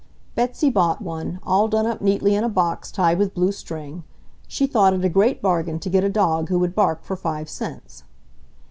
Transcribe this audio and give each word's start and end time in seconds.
Betsy 0.33 0.71
bought 0.71 1.03
one, 1.03 1.39
all 1.43 1.67
done 1.67 1.85
up 1.85 2.01
neatly 2.01 2.33
in 2.33 2.43
a 2.43 2.49
box 2.49 2.91
tied 2.91 3.19
with 3.19 3.35
blue 3.35 3.51
string. 3.51 4.03
She 4.47 4.65
thought 4.65 4.95
it 4.95 5.05
a 5.05 5.09
great 5.09 5.43
bargain 5.43 5.77
to 5.77 5.91
get 5.91 6.03
a 6.03 6.09
dog 6.09 6.49
who 6.49 6.57
would 6.57 6.73
bark 6.73 7.03
for 7.03 7.15
five 7.15 7.47
cents. 7.47 8.03